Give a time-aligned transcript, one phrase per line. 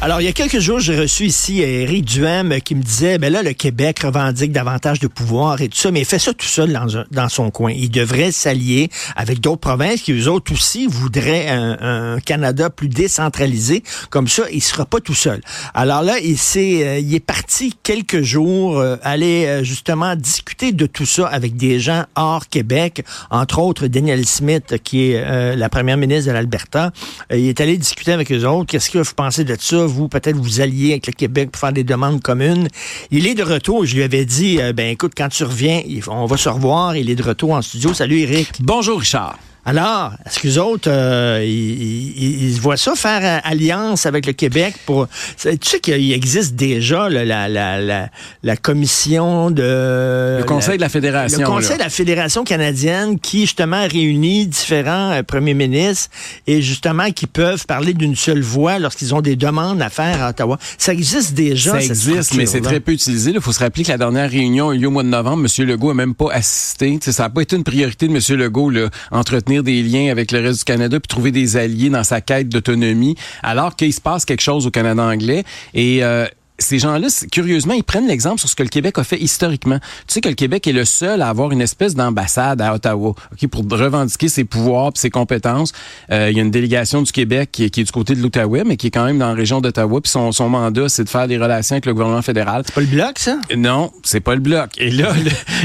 [0.00, 3.32] Alors, il y a quelques jours, j'ai reçu ici Éric Duhem qui me disait, ben
[3.32, 6.46] là, le Québec revendique davantage de pouvoir et tout ça, mais il fait ça tout
[6.46, 7.72] seul dans, dans son coin.
[7.72, 12.86] Il devrait s'allier avec d'autres provinces qui, eux autres aussi, voudraient un, un Canada plus
[12.86, 13.82] décentralisé.
[14.08, 15.40] Comme ça, il sera pas tout seul.
[15.74, 20.70] Alors là, il, s'est, euh, il est parti quelques jours euh, aller euh, justement discuter
[20.70, 25.56] de tout ça avec des gens hors Québec, entre autres Daniel Smith, qui est euh,
[25.56, 26.92] la première ministre de l'Alberta.
[27.32, 28.70] Euh, il est allé discuter avec eux autres.
[28.70, 29.87] Qu'est-ce que vous pensez de ça?
[29.88, 32.68] Vous, peut-être vous alliez avec le Québec pour faire des demandes communes.
[33.10, 33.84] Il est de retour.
[33.84, 36.96] Je lui avais dit, euh, ben écoute, quand tu reviens, on va se revoir.
[36.96, 37.94] Il est de retour en studio.
[37.94, 38.48] Salut Eric.
[38.60, 39.38] Bonjour Richard.
[39.68, 44.24] Alors, est-ce que les autres, euh, ils, ils- ils voient ça faire euh, alliance avec
[44.24, 45.08] le Québec pour...
[45.38, 48.08] Tu sais qu'il existe déjà là, la, la, la,
[48.42, 50.38] la commission de...
[50.38, 51.38] Le Conseil de la Fédération.
[51.40, 51.76] Le Conseil là.
[51.76, 56.08] de la Fédération canadienne qui, justement, réunit différents euh, premiers ministres
[56.46, 60.30] et, justement, qui peuvent parler d'une seule voix lorsqu'ils ont des demandes à faire à
[60.30, 60.58] Ottawa.
[60.78, 63.32] Ça existe déjà, Ça existe, mais c'est très peu utilisé.
[63.34, 65.44] Il faut se rappeler que la dernière réunion a eu lieu au mois de novembre.
[65.58, 65.66] M.
[65.66, 66.92] Legault a même pas assisté.
[66.98, 68.38] Tu sais, ça n'a pas été une priorité de M.
[68.38, 72.04] Legault, là, entretenir des liens avec le reste du Canada puis trouver des alliés dans
[72.04, 75.44] sa quête d'autonomie, alors qu'il se passe quelque chose au Canada anglais.
[75.74, 76.26] Et euh,
[76.58, 79.78] ces gens-là, c'est- curieusement, ils prennent l'exemple sur ce que le Québec a fait historiquement.
[80.06, 83.14] Tu sais que le Québec est le seul à avoir une espèce d'ambassade à Ottawa,
[83.32, 85.72] ok, pour revendiquer ses pouvoirs et ses compétences.
[86.10, 88.20] Euh, il y a une délégation du Québec qui est, qui est du côté de
[88.22, 90.00] l'Outaouais, mais qui est quand même dans la région d'Ottawa.
[90.00, 92.62] Puis son, son mandat, c'est de faire des relations avec le gouvernement fédéral.
[92.74, 93.38] Pas le bloc, ça?
[93.56, 94.70] Non, c'est pas le bloc.
[94.78, 95.12] Et là,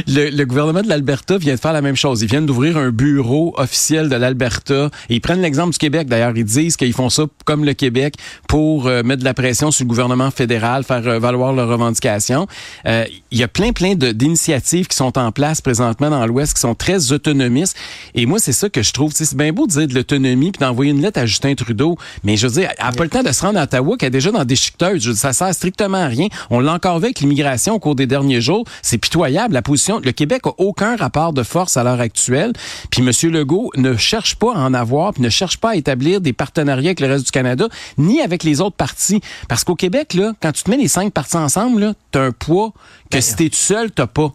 [0.08, 2.22] le, le- le gouvernement de l'Alberta vient de faire la même chose.
[2.22, 4.90] Ils viennent d'ouvrir un bureau officiel de l'Alberta.
[5.10, 6.08] Ils prennent l'exemple du Québec.
[6.08, 8.16] D'ailleurs, ils disent qu'ils font ça comme le Québec
[8.48, 12.48] pour euh, mettre de la pression sur le gouvernement fédéral, faire euh, valoir leurs revendications.
[12.86, 16.62] Euh, Il y a plein, plein d'initiatives qui sont en place présentement dans l'Ouest qui
[16.62, 17.76] sont très autonomistes.
[18.16, 19.12] Et moi, c'est ça que je trouve.
[19.14, 21.98] C'est bien beau de dire de l'autonomie puis d'envoyer une lettre à Justin Trudeau.
[22.24, 24.06] Mais je veux dire, elle n'a pas le temps de se rendre à Ottawa, qui
[24.06, 25.04] est déjà dans des chiqueteuses.
[25.04, 26.28] Je veux ça sert strictement à rien.
[26.50, 28.66] On l'a encore vu avec l'immigration au cours des derniers jours.
[28.82, 29.54] C'est pitoyable.
[29.54, 32.54] La position, le Québec a aucun rapport de force à l'heure actuelle.
[32.92, 33.32] Puis M.
[33.32, 36.90] Legault ne cherche pas à en avoir, puis ne cherche pas à établir des partenariats
[36.90, 39.22] avec le reste du Canada, ni avec les autres partis.
[39.48, 42.32] Parce qu'au Québec, là, quand tu te mets les cinq partis ensemble, là, t'as un
[42.32, 42.74] poids
[43.12, 44.34] que si t'es tout seul, t'as pas.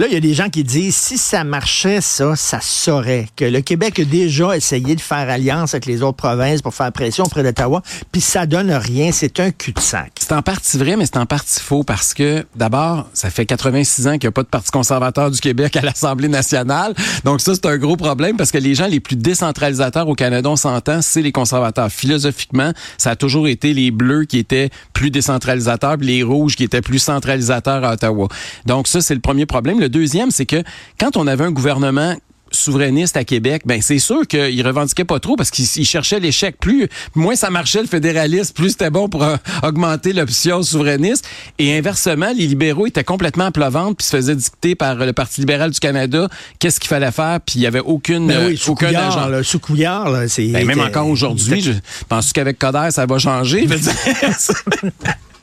[0.00, 3.26] Là, il y a des gens qui disent si ça marchait, ça, ça saurait.
[3.36, 6.90] Que le Québec a déjà essayé de faire alliance avec les autres provinces pour faire
[6.90, 9.12] pression auprès d'Ottawa, puis ça donne rien.
[9.12, 10.12] C'est un cul-de-sac.
[10.18, 14.06] C'est en partie vrai, mais c'est en partie faux parce que, d'abord, ça fait 86
[14.06, 16.94] ans qu'il n'y a pas de Parti conservateur du Québec à l'Assemblée nationale.
[17.26, 20.48] Donc ça, c'est un gros problème parce que les gens les plus décentralisateurs au Canada,
[20.48, 21.92] on s'entend, c'est les conservateurs.
[21.92, 26.64] Philosophiquement, ça a toujours été les bleus qui étaient plus décentralisateurs, puis les rouges qui
[26.64, 28.28] étaient plus centralisateurs à Ottawa.
[28.64, 29.78] Donc ça, c'est le premier problème.
[29.78, 30.62] Le deuxième, c'est que
[30.98, 32.16] quand on avait un gouvernement
[32.52, 36.56] souverainiste à Québec, ben c'est sûr qu'il revendiquait pas trop parce qu'il il cherchait l'échec.
[36.58, 41.26] Plus moins ça marchait le fédéralisme, plus c'était bon pour euh, augmenter l'option souverainiste.
[41.58, 45.12] Et inversement, les libéraux étaient complètement à plat ventre puis se faisaient dicter par le
[45.12, 46.28] Parti libéral du Canada
[46.58, 49.28] qu'est-ce qu'il fallait faire puis il y avait aucune euh, Ben oui, sous aucun agent.
[49.28, 50.46] là, sous couillard, là, c'est.
[50.48, 51.72] Ben, même encore aujourd'hui, je
[52.08, 53.66] pense qu'avec Coder, ça va changer?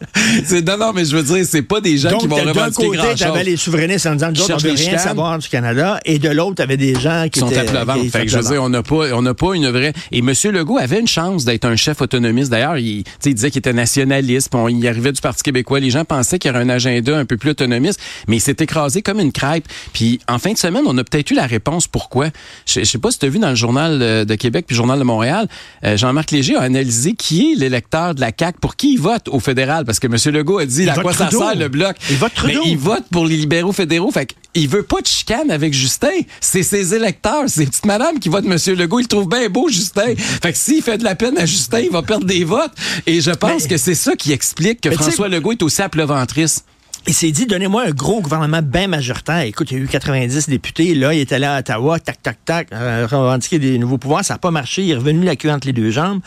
[0.68, 2.86] Non, non, mais je veux dire, c'est pas des gens Donc, qui vont d'un revendiquer
[2.88, 3.46] côté, grand tu avais chose.
[3.48, 6.00] les souverainistes en disant, nous autres, on veut rien savoir du Canada.
[6.06, 7.66] Et de l'autre, tu avais des gens qui sont étaient.
[7.66, 9.94] qui Fait que je veux dire, on n'a pas, on pas une vraie.
[10.12, 10.34] Et M.
[10.52, 12.52] Legault avait une chance d'être un chef autonomiste.
[12.52, 14.54] D'ailleurs, il, il disait qu'il était nationaliste.
[14.54, 15.80] on y arrivait du Parti québécois.
[15.80, 18.58] Les gens pensaient qu'il y aurait un agenda un peu plus autonomiste, mais il s'est
[18.60, 19.66] écrasé comme une crêpe.
[19.94, 22.28] Puis en fin de semaine, on a peut-être eu la réponse pourquoi.
[22.66, 24.74] Je, je sais pas si tu as vu dans le journal euh, de Québec puis
[24.74, 25.48] le journal de Montréal,
[25.84, 29.28] euh, Jean-Marc Léger a analysé qui est l'électeur de la CAQ, pour qui il vote
[29.30, 30.16] au fédéral, parce que M.
[30.36, 31.96] Legault a dit Il à quoi ça sert le bloc.
[32.12, 32.62] Il vote Trudeau.
[32.64, 34.12] Mais il vote pour les libéraux fédéraux.
[34.12, 36.10] Fait qu'il veut pas de chicane avec Justin.
[36.42, 37.46] C'est ses électeurs.
[37.48, 38.58] C'est petite madame qui vote M.
[38.76, 39.00] Legault.
[39.00, 40.14] Il le trouve bien beau, Justin.
[40.16, 42.74] Fait que s'il fait de la peine à Justin, il va perdre des votes.
[43.08, 45.90] Et je pense Mais- que c'est ça qui explique que François Legault est aussi à
[45.90, 46.64] pleuventrice.
[47.10, 49.40] Il s'est dit, donnez-moi un gros gouvernement bien majoritaire.
[49.44, 50.94] Écoute, il y a eu 90 députés.
[50.94, 54.26] Là, il est allé à Ottawa, tac, tac, tac, euh, revendiquer des nouveaux pouvoirs.
[54.26, 54.84] Ça n'a pas marché.
[54.84, 56.20] Il est revenu la queue entre les deux jambes.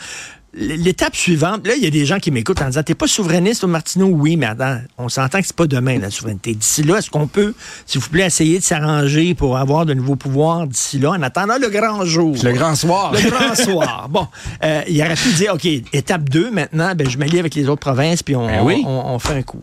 [0.53, 3.63] L'étape suivante, là, il y a des gens qui m'écoutent en disant T'es pas souverainiste
[3.63, 4.07] au Martineau?
[4.07, 6.53] Oui, mais attends, on s'entend que c'est pas demain, la souveraineté.
[6.53, 7.53] D'ici là, est-ce qu'on peut,
[7.85, 11.55] s'il vous plaît, essayer de s'arranger pour avoir de nouveaux pouvoirs d'ici là, en attendant
[11.57, 12.35] le grand jour?
[12.43, 13.13] Le grand soir.
[13.13, 14.07] Le grand soir.
[14.09, 14.27] Bon,
[14.63, 17.79] euh, il aurait pu dire, OK, étape 2, maintenant, ben, je m'allie avec les autres
[17.79, 18.83] provinces, puis on, Ben oui.
[18.85, 19.61] on, on fait un coup.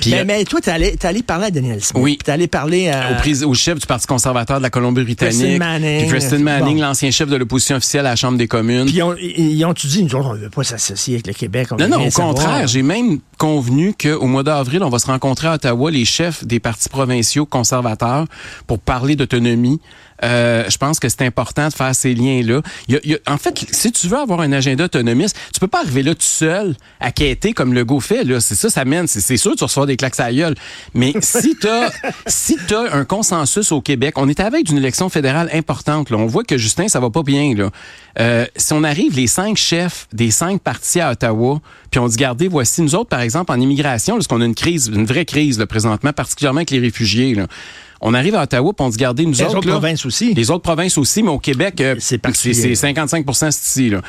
[0.00, 2.02] Puis, mais, euh, mais toi, t'es allé, allé parler à Daniel Smith.
[2.02, 2.16] Oui.
[2.24, 3.20] T'es allé parler à...
[3.44, 5.58] au, au chef du Parti conservateur de la Christine Colombie-Britannique.
[5.58, 5.98] Manning.
[6.00, 6.82] Puis Christine Manning, Bon.
[6.82, 8.86] l'ancien chef de l'opposition officielle à la Chambre des communes.
[8.86, 11.32] Puis ils ont- ils ils ont-tu dit, nous on ne veut pas s'associer avec le
[11.32, 11.68] Québec.
[11.70, 12.66] on Non, non, au contraire.
[12.66, 16.60] J'ai même convenu qu'au mois d'avril, on va se rencontrer à Ottawa, les chefs des
[16.60, 18.26] partis provinciaux conservateurs,
[18.66, 19.80] pour parler d'autonomie.
[20.22, 22.60] Euh, je pense que c'est important de faire ces liens-là.
[23.26, 26.20] en fait, si tu veux avoir un agenda autonomiste, tu peux pas arriver là tout
[26.20, 28.24] seul à quêter comme le go fait.
[28.24, 28.40] Là.
[28.40, 29.06] C'est ça, ça mène.
[29.06, 30.54] C'est, sûr tu reçois des claques à gueule.
[30.92, 31.90] Mais si tu as
[32.26, 36.10] si t'as un consensus au Québec, on est avec d'une élection fédérale importante.
[36.10, 36.18] Là.
[36.18, 37.54] On voit que Justin, ça va pas bien.
[37.54, 37.70] Là.
[38.18, 41.60] Euh, si on arrive les cinq chefs des cinq partis à Ottawa,
[41.90, 44.90] puis on dit, regardez, voici nous autres, par exemple, en immigration, lorsqu'on a une crise,
[44.92, 47.34] une vraie crise là, présentement, particulièrement avec les réfugiés.
[47.34, 47.46] Là.
[48.00, 49.50] On arrive à Ottawa, puis on dit, regardez, nous les autres...
[49.50, 50.34] Les autres provinces aussi.
[50.34, 53.90] Les autres provinces aussi, mais au Québec, euh, c'est 55% ici.
[53.90, 54.00] Là.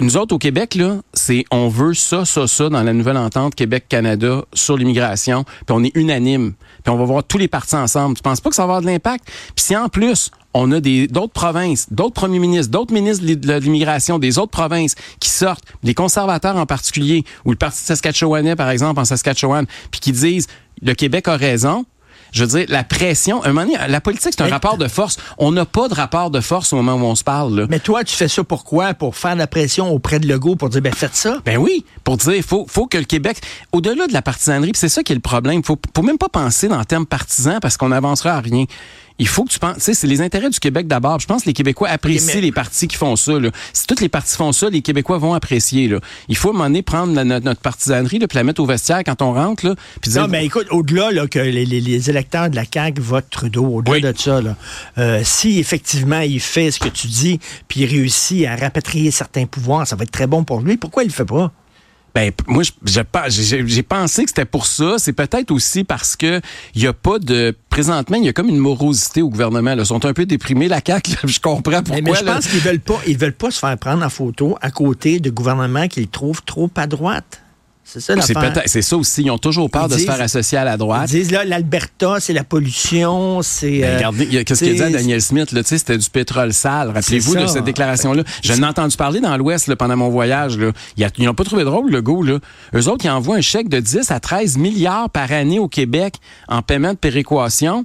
[0.00, 3.54] Nous autres, au Québec, là, c'est on veut ça, ça, ça dans la nouvelle entente
[3.54, 6.54] Québec-Canada sur l'immigration, puis on est unanime.
[6.82, 8.16] Puis on va voir tous les partis ensemble.
[8.16, 9.24] Tu penses pas que ça va avoir de l'impact?
[9.54, 13.54] Puis si en plus, on a des d'autres provinces, d'autres premiers ministres, d'autres ministres de
[13.54, 18.70] l'immigration des autres provinces qui sortent, les conservateurs en particulier, ou le Parti Saskatchewanais, par
[18.70, 20.46] exemple, en Saskatchewan, puis qui disent
[20.82, 21.84] le Québec a raison,
[22.32, 25.18] je veux dire, la pression, un moment donné, la politique, c'est un rapport de force.
[25.36, 27.60] On n'a pas de rapport de force au moment où on se parle.
[27.60, 27.66] Là.
[27.68, 28.94] Mais toi, tu fais ça pourquoi?
[28.94, 31.38] Pour faire la pression auprès de Legault pour dire, ben faites ça?
[31.44, 33.38] Ben oui, pour dire, il faut, faut que le Québec,
[33.72, 36.68] au-delà de la partisanerie, c'est ça qui est le problème, faut, faut même pas penser
[36.68, 38.64] dans le terme partisans parce qu'on n'avancera à rien
[39.22, 41.20] il faut que tu penses, tu sais, c'est les intérêts du Québec d'abord.
[41.20, 43.38] Je pense que les Québécois apprécient les partis qui font ça.
[43.38, 43.50] Là.
[43.72, 45.86] Si toutes les partis font ça, les Québécois vont apprécier.
[45.86, 46.00] Là.
[46.26, 49.22] Il faut à un moment donné prendre notre, partisanerie, puis la mettre au vestiaire quand
[49.22, 49.64] on rentre.
[49.64, 53.66] Là, puis dire, non, mais écoute, au-delà que les, électeurs de la CAQ votent Trudeau,
[53.66, 54.56] au-delà de ça, là,
[54.98, 59.46] euh, si effectivement il fait ce que tu dis, puis il réussit à rapatrier certains
[59.46, 60.76] pouvoirs, ça va être très bon pour lui.
[60.76, 61.52] Pourquoi il le fait pas?
[62.14, 64.96] Ben moi j'ai pensé que c'était pour ça.
[64.98, 66.40] C'est peut-être aussi parce que
[66.74, 69.72] il y a pas de présentement il y a comme une morosité au gouvernement.
[69.72, 71.12] Ils sont un peu déprimés la CAQ.
[71.26, 72.02] Je comprends pourquoi.
[72.02, 74.70] Mais, je pense qu'ils veulent pas ils veulent pas se faire prendre en photo à
[74.70, 77.42] côté de gouvernements qu'ils trouvent trop à droite.
[77.92, 78.14] C'est ça
[78.66, 79.22] C'est ça aussi.
[79.22, 81.10] Ils ont toujours peur de se faire associer à la droite.
[81.10, 83.80] Ils disent là, l'Alberta, c'est la pollution, c'est.
[83.80, 85.52] Ben, euh, regardez, qu'est-ce qu'il dit à Daniel Smith?
[85.52, 86.90] Là, c'était du pétrole sale.
[86.90, 88.22] Rappelez-vous de cette déclaration-là.
[88.42, 90.58] Je n'ai entendu parler dans l'Ouest pendant mon voyage.
[90.58, 90.72] Là.
[90.96, 92.22] Ils n'ont pas trouvé drôle, le go.
[92.22, 92.38] Là.
[92.74, 96.14] Eux autres, ils envoient un chèque de 10 à 13 milliards par année au Québec
[96.48, 97.84] en paiement de péréquation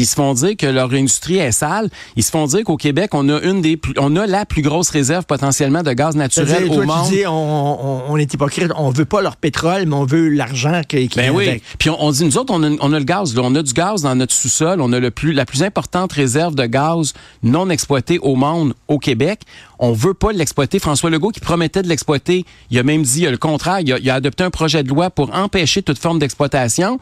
[0.00, 1.90] puis ils se font dire que leur industrie est sale.
[2.16, 4.62] Ils se font dire qu'au Québec, on a une des plus, on a la plus
[4.62, 7.06] grosse réserve potentiellement de gaz naturel au monde.
[7.06, 11.08] Tu dis, on, est hypocrite, on veut pas leur pétrole, mais on veut l'argent qui,
[11.08, 11.62] qui ben oui.
[11.78, 14.00] Puis on, dit nous autres, on a, on a le gaz, on a du gaz
[14.00, 17.12] dans notre sous-sol, on a le plus la plus importante réserve de gaz
[17.42, 19.42] non exploitée au monde au Québec.
[19.80, 20.78] On veut pas l'exploiter.
[20.78, 23.80] François Legault qui promettait de l'exploiter, il a même dit le contraire.
[23.80, 26.98] Il a, il a adopté un projet de loi pour empêcher toute forme d'exploitation.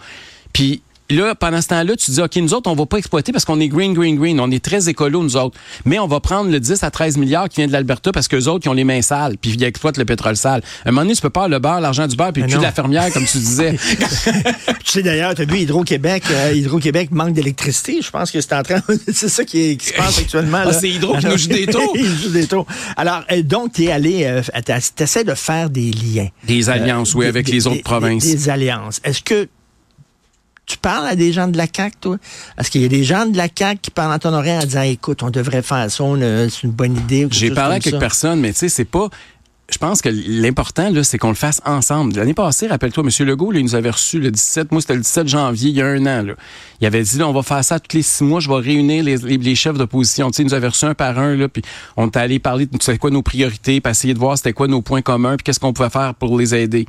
[0.53, 3.45] Puis là, pendant ce temps-là, tu dis, OK, nous autres, on va pas exploiter parce
[3.45, 4.41] qu'on est green, green, green.
[4.41, 5.59] On est très écolo, nous autres.
[5.85, 8.47] Mais on va prendre le 10 à 13 milliards qui vient de l'Alberta parce qu'eux
[8.47, 10.63] autres, qui ont les mains sales, puis ils exploitent le pétrole sale.
[10.85, 12.63] À un moment donné, tu peux pas le beurre, l'argent du beurre, puis le de
[12.63, 13.77] la fermière, comme tu disais.
[13.87, 13.93] tu
[14.85, 16.25] sais, d'ailleurs, tu as vu Hydro-Québec.
[16.31, 18.01] Euh, Hydro-Québec manque d'électricité.
[18.03, 18.81] Je pense que c'est en train...
[19.13, 20.63] c'est ça qui, qui, se passe actuellement.
[20.67, 21.95] Ah, c'est Hydro qui nous joue des taux.
[21.95, 22.67] joue des taux.
[22.97, 24.25] Alors, euh, donc, tu es allé...
[24.25, 26.29] Euh, tu essaies de faire des liens.
[26.45, 28.25] Des alliances, oui, avec les autres provinces.
[28.25, 29.01] des alliances.
[29.05, 29.49] Est-ce que
[30.69, 32.17] tu parles à des gens de la CAQ, toi?
[32.59, 34.65] Est-ce qu'il y a des gens de la CAQ qui parlent en ton oreille en
[34.65, 36.05] disant, écoute, on devrait faire ça,
[36.51, 37.27] c'est une bonne idée?
[37.31, 39.09] J'ai parlé à quelques personnes, mais tu sais, c'est pas
[39.71, 42.15] je pense que l'important, là, c'est qu'on le fasse ensemble.
[42.15, 43.27] L'année passée, rappelle-toi, M.
[43.27, 45.87] Legault, il nous avait reçu le 17, moi, c'était le 17 janvier, il y a
[45.87, 46.35] un an, là.
[46.81, 49.05] Il avait dit, là, on va faire ça tous les six mois, je vais réunir
[49.05, 50.31] les, les, chefs d'opposition.
[50.31, 51.63] Tu sais, il nous avait reçu un par un, là, puis
[51.99, 54.69] on est allé parler de c'était quoi nos priorités, puis essayer de voir c'était quoi
[54.69, 56.87] nos points communs, puis qu'est-ce qu'on pouvait faire pour les aider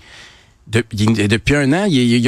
[0.69, 1.87] depuis un an,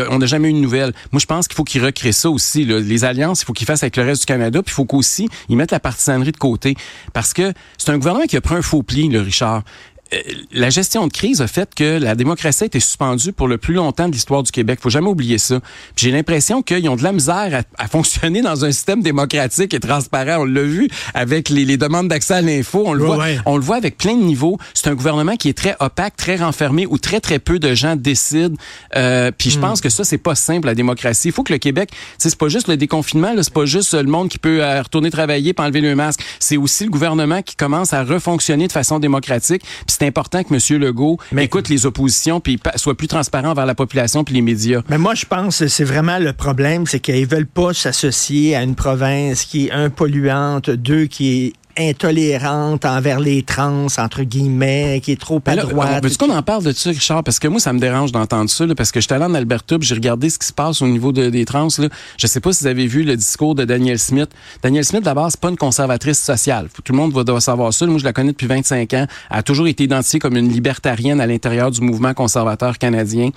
[0.09, 0.93] on n'a jamais eu de nouvelle.
[1.11, 2.65] Moi, je pense qu'il faut qu'il recrée ça aussi.
[2.65, 5.29] Les alliances, il faut qu'il fasse avec le reste du Canada, puis il faut qu'aussi
[5.49, 6.75] ils mettent la partisanerie de côté.
[7.13, 9.63] Parce que c'est un gouvernement qui a pris un faux pli, le Richard.
[10.13, 10.17] Euh,
[10.51, 13.73] la gestion de crise a fait que la démocratie a été suspendue pour le plus
[13.73, 14.79] longtemps de l'histoire du Québec.
[14.81, 15.59] Faut jamais oublier ça.
[15.95, 20.41] J'ai l'impression qu'ils ont de la misère à, fonctionner dans un système démocratique et transparent.
[20.41, 22.83] On l'a vu avec les, demandes d'accès à l'info.
[22.85, 23.25] On le voit.
[23.45, 24.57] On le voit avec plein de niveaux.
[24.73, 27.95] C'est un gouvernement qui est très opaque, très renfermé, où très très peu de gens
[27.95, 28.55] décident.
[28.95, 29.61] Euh, puis je hmm.
[29.61, 31.29] pense que ça c'est pas simple la démocratie.
[31.29, 34.29] Il faut que le Québec, c'est pas juste le déconfinement, c'est pas juste le monde
[34.29, 36.21] qui peut euh, retourner travailler, pas enlever le masque.
[36.39, 39.63] C'est aussi le gouvernement qui commence à refonctionner de façon démocratique
[40.01, 40.81] c'est important que M.
[40.81, 44.81] Legault écoute les oppositions puis soit plus transparent vers la population puis les médias.
[44.89, 48.63] Mais moi, je pense que c'est vraiment le problème, c'est qu'ils veulent pas s'associer à
[48.63, 55.01] une province qui est, un, polluante, deux, qui est intolérante envers les trans, entre guillemets,
[55.03, 56.03] qui est trop à Ben là, droite.
[56.03, 57.23] Veux-tu qu'on en parle de ça, Richard?
[57.23, 59.75] Parce que moi, ça me dérange d'entendre ça, là, parce que j'étais allé en Alberta,
[59.79, 61.67] j'ai regardé ce qui se passe au niveau de- des trans.
[61.77, 61.87] Là.
[62.17, 64.29] Je sais pas si vous avez vu le discours de Daniel Smith.
[64.63, 66.67] Daniel Smith, d'abord, c'est pas une conservatrice sociale.
[66.83, 67.85] Tout le monde va doit savoir ça.
[67.85, 69.05] Moi, je la connais depuis 25 ans.
[69.29, 73.29] Elle a toujours été identifiée comme une libertarienne à l'intérieur du mouvement conservateur canadien,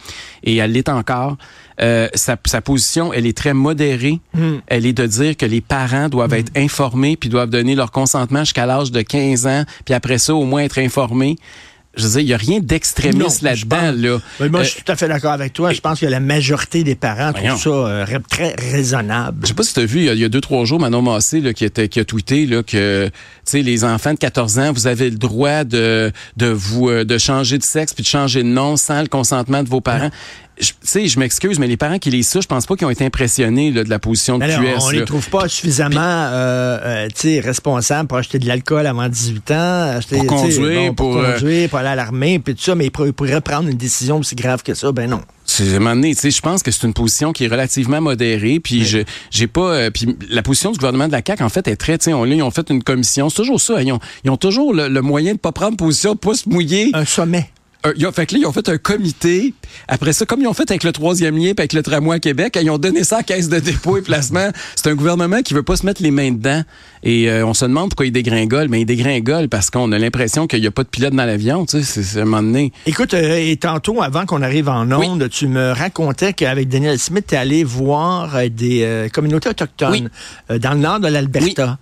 [0.43, 1.37] et elle l'est encore.
[1.81, 4.21] Euh, sa, sa position, elle est très modérée.
[4.69, 8.24] Elle est de dire que les parents doivent être informés puis doivent donner leur consentement
[8.40, 11.37] jusqu'à l'âge de 15 ans, puis après ça, au moins être informés.
[11.97, 14.19] Je veux dire, il n'y a rien d'extrémiste là-dedans, là.
[14.49, 15.73] Moi, Euh, je suis tout à fait d'accord avec toi.
[15.73, 17.57] Je pense que la majorité des parents Voyons.
[17.57, 19.38] trouvent ça euh, très raisonnable.
[19.43, 20.64] Je sais pas si tu as vu, il y a- il y, a deux, trois
[20.64, 23.09] jours, Manon Massé là, qui, était, qui a tweeté là, que
[23.52, 27.59] les enfants de 14 ans, vous avez le droit de, de vous euh, de changer
[27.59, 30.11] de sexe puis de changer de nom sans le consentement de vos parents.
[30.59, 32.87] Je- Tu sais, je m'excuse, mais les parents qui lisent ça, je pense pas qu'ils
[32.87, 34.79] ont été impressionnés là, de la position de QS.
[34.81, 34.99] on là.
[35.01, 40.17] les trouve pas suffisamment euh, euh, responsables pour acheter de l'alcool avant 18 ans, acheter,
[40.19, 42.91] Pour conduire, pour, pour, euh, conduire, pour aller à l'armée, puis tout ça, mais ils
[42.91, 45.21] pour- ils pourraient prendre une décision aussi grave que ça, ben non.
[45.47, 45.65] C'est
[46.15, 48.99] tu sais, je pense que c'est une position qui est relativement modérée, puis je
[49.31, 51.99] j'ai pas euh, puis la position du gouvernement de la CAQ en fait est très,
[51.99, 54.37] tu sais, on ils ont fait une commission, c'est toujours ça, ils ont, ils ont
[54.37, 56.91] toujours le, le moyen de pas prendre position, pas se mouiller.
[56.95, 57.51] Un sommet.
[57.87, 59.53] Euh, ils ont, fait que là, ils ont fait un comité.
[59.88, 62.19] Après ça, comme ils ont fait avec le troisième lien puis avec le tramway à
[62.19, 64.49] Québec, ils ont donné ça à la caisse de dépôt et placement.
[64.75, 66.62] C'est un gouvernement qui veut pas se mettre les mains dedans.
[67.03, 68.69] Et euh, on se demande pourquoi il dégringole.
[68.69, 71.67] Mais il dégringole parce qu'on a l'impression qu'il n'y a pas de pilote dans l'avion.
[71.67, 72.73] Tu sais, c'est- un moment donné.
[72.87, 77.26] Écoute, euh, et tantôt, avant qu'on arrive en onde, tu me racontais qu'avec Daniel Smith,
[77.29, 80.09] tu es allé voir euh, des euh, communautés autochtones Oui.
[80.50, 81.79] euh, dans le nord de l'Alberta.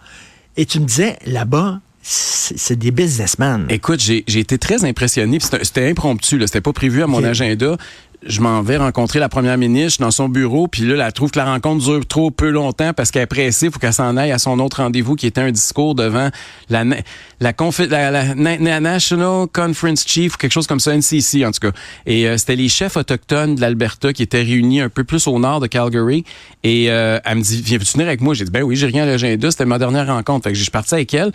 [0.56, 3.66] Et tu me disais, là-bas, c'est des businessmen.
[3.68, 5.38] Écoute, j'ai été très impressionné.
[5.40, 6.47] C'était c'était impromptu, là.
[6.47, 7.76] C'était pas prévu à mon agenda.
[8.25, 11.40] Je m'en vais rencontrer la première ministre dans son bureau, puis là, elle trouve que
[11.40, 14.38] la rencontre dure trop peu longtemps parce qu'elle est pressée, faut qu'elle s'en aille à
[14.38, 16.30] son autre rendez-vous qui était un discours devant
[16.71, 17.00] la la,
[17.40, 21.73] la, la na- National Conference Chief ou quelque chose comme ça, NCC en tout cas.
[22.06, 25.40] Et euh, c'était les chefs autochtones de l'Alberta qui étaient réunis un peu plus au
[25.40, 26.25] nord de Calgary.
[26.62, 28.35] Et euh, elle me dit, viens-tu venir avec moi?
[28.35, 30.44] J'ai dit, ben oui, j'ai rien à l'agenda, c'était ma dernière rencontre.
[30.44, 31.32] Fait que je suis parti avec elle.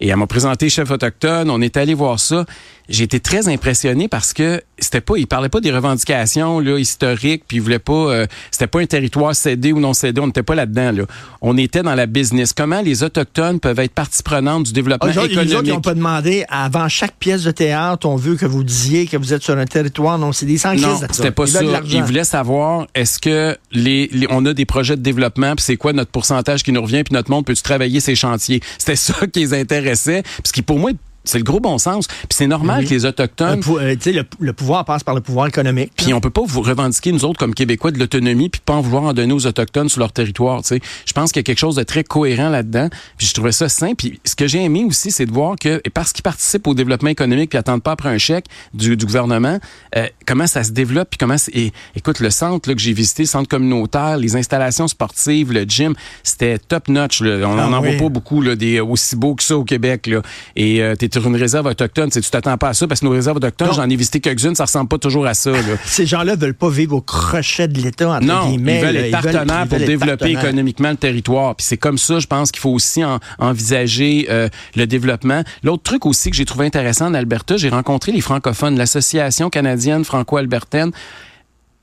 [0.00, 1.50] Et elle m'a présenté chef autochtone.
[1.50, 2.46] On est allé voir ça.
[2.90, 7.44] J'ai été très impressionné parce que c'était pas, il parlait pas des revendications là historiques,
[7.46, 10.20] puis il voulait pas, euh, c'était pas un territoire cédé ou non cédé.
[10.20, 10.90] On n'était pas là-dedans.
[10.92, 11.02] Là.
[11.40, 12.52] On était dans la business.
[12.52, 15.72] Comment les autochtones peuvent être partie prenante du développement Ah, autres, ils économique?
[15.72, 19.32] n'ont pas demandé, avant chaque pièce de théâtre, on veut que vous disiez que vous
[19.32, 20.18] êtes sur un territoire.
[20.18, 21.60] Non, des sans Non, c'était pas ça.
[21.84, 25.76] Ils voulaient savoir est-ce que les, les- on a des projets de développement, puis c'est
[25.76, 28.60] quoi notre pourcentage qui nous revient, puis notre monde peut-tu travailler ces chantiers?
[28.78, 30.90] C'était ça qui les intéressait, parce qui pour moi
[31.24, 32.06] c'est le gros bon sens.
[32.06, 32.86] Puis c'est normal Oui.
[32.86, 35.92] que les autochtones pou- euh, tu sais, le, le pouvoir passe par le pouvoir économique.
[35.96, 38.80] Puis on peut pas vous revendiquer, nous autres, comme Québécois, de l'autonomie, puis pas en
[38.80, 40.62] vouloir en donner aux Autochtones sur leur territoire.
[40.62, 40.80] tu sais.
[41.06, 42.88] Je pense qu'il y a quelque chose de très cohérent là-dedans.
[43.18, 43.94] Puis je trouvais ça sain.
[43.94, 46.74] Puis ce que j'ai aimé aussi, c'est de voir que, et parce qu'ils participent au
[46.74, 49.58] développement économique, puis attendent pas après un chèque du, du gouvernement,
[49.96, 51.36] euh, comment ça se développe, puis comment...
[51.38, 55.52] c'est- Et, écoute, le centre là, que j'ai visité, le centre communautaire, les installations sportives,
[55.52, 57.20] le gym, c'était top-notch.
[57.22, 57.46] là.
[57.48, 57.90] On Ah n'en oui.
[57.96, 60.06] voit pas beaucoup là, des aussi beaux que ça au Québec.
[60.06, 60.22] Là.
[60.56, 63.12] Et euh, t'es sur une réserve autochtone, tu t'attends pas à ça, parce que nos
[63.12, 65.50] réserves autochtones, j'en ai visité quelques-unes, ça ressemble pas toujours à ça.
[65.50, 65.58] Là.
[65.84, 68.78] Ces gens-là veulent pas vivre au crochet de l'État, entre Non, guillemets.
[68.78, 69.00] ils veulent là.
[69.06, 70.44] être partenaires pour développer partenaires.
[70.44, 71.54] économiquement le territoire.
[71.56, 75.42] Puis c'est comme ça, je pense qu'il faut aussi en- envisager euh, le développement.
[75.62, 80.04] L'autre truc aussi que j'ai trouvé intéressant en Alberta, j'ai rencontré les francophones, l'association canadienne
[80.04, 80.92] franco-albertaine.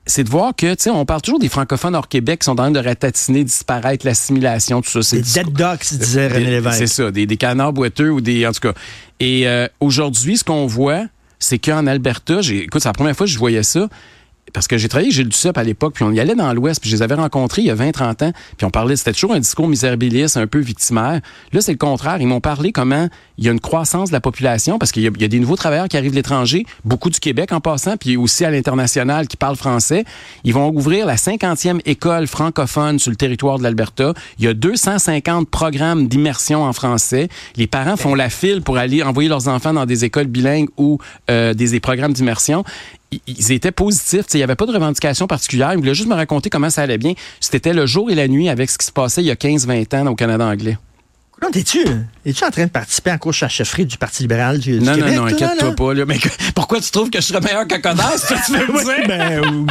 [0.08, 2.52] C'est de voir que, tu sais, on parle toujours des francophones hors Québec qui sont
[2.52, 5.02] en train de ratatiner, disparaître, l'assimilation, tout ça.
[5.02, 6.78] C'est Des dead ducks, disait René Lévesque.
[6.78, 8.46] C'est ça, des, des canards boiteux ou des.
[8.46, 8.72] En tout cas.
[9.20, 11.04] Et euh, aujourd'hui, ce qu'on voit,
[11.38, 13.88] c'est qu'en Alberta, écoute, c'est la première fois que je voyais ça.
[14.52, 16.80] Parce que j'ai travaillé avec Gilles Duceppe à l'époque, puis on y allait dans l'Ouest,
[16.80, 19.32] puis je les avais rencontrés il y a 20-30 ans, puis on parlait, c'était toujours
[19.34, 21.20] un discours misérabiliste, un peu victimaire.
[21.52, 22.16] Là, c'est le contraire.
[22.20, 25.06] Ils m'ont parlé comment il y a une croissance de la population, parce qu'il y,
[25.06, 28.44] a- des nouveaux travailleurs qui arrivent de l'étranger, beaucoup du Québec en passant, puis aussi
[28.44, 30.04] à l'international qui parlent français.
[30.44, 34.14] Ils vont ouvrir la 50e école francophone sur le territoire de l'Alberta.
[34.38, 37.28] Il y a 250 programmes d'immersion en français.
[37.56, 40.98] Les parents font la file pour aller envoyer leurs enfants dans des écoles bilingues ou
[41.30, 42.64] euh, des programmes d'immersion
[43.26, 44.24] ils- étaient positifs.
[44.34, 45.72] Il n'y avait pas de revendication particulière.
[45.72, 47.14] Ils voulaient juste me raconter comment ça allait bien.
[47.40, 49.94] C'était le jour et la nuit avec ce qui se passait il y a 15-20
[49.94, 50.76] ans au Canada anglais.
[51.40, 51.84] Non, t'es-tu,
[52.26, 54.84] es-tu en train de participer à la course à chefferie du Parti libéral du, du
[54.84, 55.14] non, Québec?
[55.14, 55.94] non, non, inquiète-toi pas.
[55.94, 56.04] Là.
[56.04, 59.06] Mais que- pourquoi tu trouves que je serais meilleur ça que tu veux me dire?
[59.06, 59.66] ben,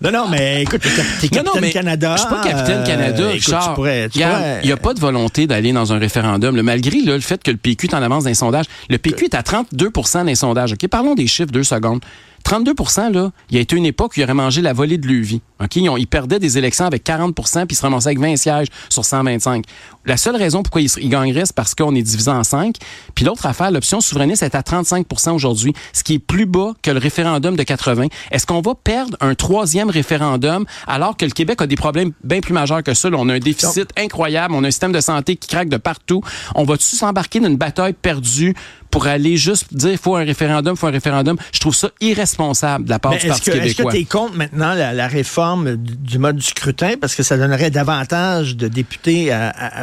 [0.00, 2.14] non, non, mais écoute, t'es, Non, capitaine non, mais Canada.
[2.16, 3.68] Je suis pas capitaine euh, Canada, écoute, Richard.
[3.68, 6.56] tu pourrais, tu Regarde, pourrais- Il n'y a pas de volonté d'aller dans un référendum.
[6.56, 8.66] là, malgré là, le fait que le PQ est en avance dans les sondages.
[8.88, 10.72] Le PQ est à 32 dans les sondages.
[10.72, 12.00] OK, parlons des chiffres deux secondes.
[12.44, 12.72] 32
[13.12, 15.42] là, il y a été une époque où il aurait mangé la volée de Lévis.
[15.62, 15.76] OK?
[15.76, 17.34] Ils, ont, ils perdaient des élections avec 40%
[17.66, 19.64] puis ils se ramassaient avec 20 sièges sur 125.
[20.06, 22.76] La seule raison pourquoi ils, ils gagneraient, c'est parce qu'on est divisé en 5.
[23.14, 26.90] Puis l'autre affaire, l'option souverainiste est à 35% aujourd'hui, ce qui est plus bas que
[26.90, 28.06] le référendum de 80.
[28.30, 32.40] Est-ce qu'on va perdre un troisième référendum alors que le Québec a des problèmes bien
[32.40, 33.08] plus majeurs que ça?
[33.12, 36.20] on a un déficit incroyable, on a un système de santé qui craque de partout.
[36.54, 38.54] On va-tu s'embarquer dans une bataille perdue
[38.90, 41.36] pour aller juste dire faut un référendum, faut un référendum?
[41.52, 43.66] Je trouve ça irresponsable de la part du Parti québécois.
[43.66, 46.94] Est-ce que tu es contre maintenant la, réforme du mode du scrutin?
[47.00, 49.34] Parce que ça donnerait davantage de députés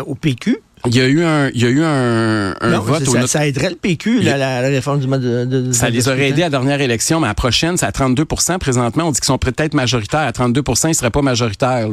[0.05, 0.61] au PQ?
[0.87, 3.05] Il y a eu un, il y a eu un, un vote.
[3.05, 6.29] Ça, ça, aiderait le PQ, la, la, réforme du mode de, de Ça les aurait
[6.29, 9.19] aidés à la dernière élection, mais à la prochaine, c'est à 32% Présentement, on dit
[9.19, 10.21] qu'ils sont peut-être majoritaires.
[10.21, 11.87] À 32% ils seraient pas majoritaires.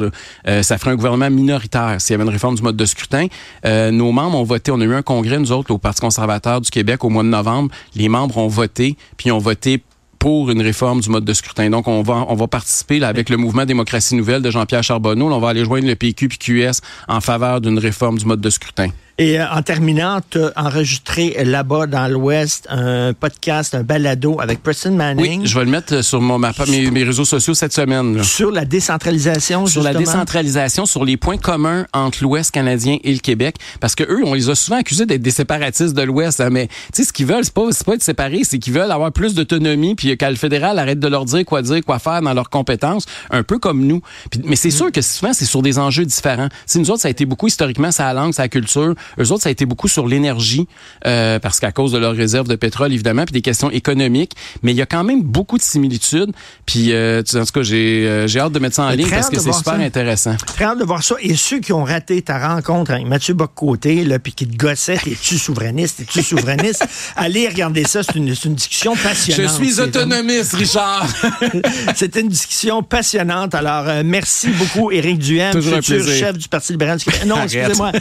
[0.47, 3.27] Euh, ça ferait un gouvernement minoritaire s'il y avait une réforme du mode de scrutin.
[3.65, 4.71] Euh, nos membres ont voté.
[4.71, 7.29] On a eu un congrès, nous autres, au Parti conservateur du Québec au mois de
[7.29, 7.69] novembre.
[7.95, 9.81] Les membres ont voté, puis ont voté
[10.25, 11.69] pour une réforme du mode de scrutin.
[11.69, 15.31] Donc, on va, on va participer avec le mouvement Démocratie Nouvelle de Jean-Pierre Charbonneau.
[15.31, 18.49] on va aller joindre le PQ puis QS en faveur d'une réforme du mode de
[18.49, 18.89] scrutin.
[19.17, 24.61] Et euh, en terminant, tu as enregistré là-bas dans l'Ouest un podcast, un balado avec
[24.61, 25.39] Preston Manning.
[25.41, 28.21] Oui, je vais le mettre sur mon, mes, mes, réseaux sociaux cette semaine.
[28.23, 33.19] Sur la décentralisation, Sur la décentralisation, sur les points communs entre l'Ouest canadien et le
[33.19, 33.55] Québec.
[33.79, 36.41] Parce que eux, on les a souvent accusés d'être des séparatistes de l'Ouest.
[36.41, 38.91] Hein, mais tu sais, ce qu'ils veulent, c'est pas, pas être séparés, c'est qu'ils veulent
[38.91, 42.21] avoir plus d'autonomie, puis qu'à le fédéral arrête de leur dire quoi dire, quoi faire
[42.21, 44.01] dans leurs compétences, un peu comme nous.
[44.43, 44.71] mais c'est mm.
[44.71, 46.49] sûr que souvent, c'est sur des enjeux différents.
[46.65, 48.93] Si nous autres, ça a été beaucoup historiquement sa langue, sa culture.
[49.19, 50.67] Eux autres, ça a été beaucoup sur l'énergie,
[51.05, 54.33] euh, parce qu'à cause de leurs réserves de pétrole, évidemment, puis des questions économiques.
[54.63, 56.31] Mais il y a quand même beaucoup de similitudes.
[56.65, 59.29] Puis, euh, en tout cas, j'ai euh, j'ai hâte de mettre ça en ligne parce
[59.29, 60.35] que c'est super intéressant.
[60.45, 61.15] Très hâte de voir ça.
[61.21, 64.99] Et ceux qui ont raté ta rencontre avec Mathieu Boccoté, là, puis qui te gossait,
[65.05, 66.85] es-tu souverainiste, es-tu souverainiste,
[67.15, 68.03] allez regarder ça.
[68.03, 69.59] C'est une, une, discussion passionnante.
[69.59, 71.07] Je suis autonomiste, Richard.
[71.95, 73.55] C'était une discussion passionnante.
[73.55, 77.25] Alors, euh, merci beaucoup, Éric Duhem, futur chef du Parti libéral du Québec.
[77.25, 77.91] Non, excusez-moi,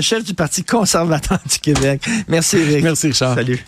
[0.00, 2.00] chef du Parti conservateur du Québec.
[2.28, 2.84] Merci, Eric.
[2.84, 3.34] Merci, Richard.
[3.34, 3.58] Salut.